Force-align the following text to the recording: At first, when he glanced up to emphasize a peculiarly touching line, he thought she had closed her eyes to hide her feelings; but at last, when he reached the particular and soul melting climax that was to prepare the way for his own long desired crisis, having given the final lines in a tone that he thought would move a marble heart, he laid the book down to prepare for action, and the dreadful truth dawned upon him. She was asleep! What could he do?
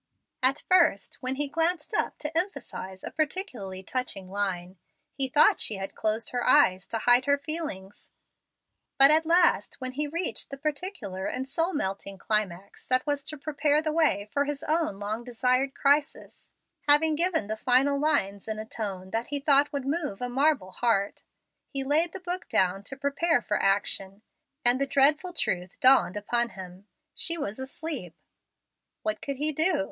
At 0.41 0.63
first, 0.67 1.17
when 1.21 1.35
he 1.35 1.47
glanced 1.47 1.93
up 1.93 2.17
to 2.17 2.35
emphasize 2.35 3.03
a 3.03 3.11
peculiarly 3.11 3.83
touching 3.83 4.31
line, 4.31 4.79
he 5.13 5.29
thought 5.29 5.59
she 5.59 5.75
had 5.75 5.93
closed 5.93 6.31
her 6.31 6.43
eyes 6.43 6.87
to 6.87 6.97
hide 6.97 7.25
her 7.25 7.37
feelings; 7.37 8.09
but 8.97 9.11
at 9.11 9.27
last, 9.27 9.75
when 9.79 9.91
he 9.91 10.07
reached 10.07 10.49
the 10.49 10.57
particular 10.57 11.27
and 11.27 11.47
soul 11.47 11.71
melting 11.71 12.17
climax 12.17 12.83
that 12.87 13.05
was 13.05 13.23
to 13.25 13.37
prepare 13.37 13.79
the 13.79 13.91
way 13.91 14.27
for 14.31 14.45
his 14.45 14.63
own 14.63 14.97
long 14.97 15.23
desired 15.23 15.75
crisis, 15.75 16.49
having 16.87 17.13
given 17.13 17.45
the 17.45 17.55
final 17.55 17.99
lines 17.99 18.47
in 18.47 18.57
a 18.57 18.65
tone 18.65 19.11
that 19.11 19.27
he 19.27 19.39
thought 19.39 19.71
would 19.71 19.85
move 19.85 20.19
a 20.19 20.27
marble 20.29 20.71
heart, 20.71 21.25
he 21.69 21.83
laid 21.83 22.11
the 22.11 22.19
book 22.19 22.49
down 22.49 22.81
to 22.81 22.97
prepare 22.97 23.39
for 23.39 23.61
action, 23.61 24.23
and 24.65 24.81
the 24.81 24.87
dreadful 24.87 25.31
truth 25.31 25.79
dawned 25.79 26.17
upon 26.17 26.49
him. 26.49 26.87
She 27.13 27.37
was 27.37 27.59
asleep! 27.59 28.15
What 29.03 29.21
could 29.21 29.35
he 29.37 29.51
do? 29.51 29.79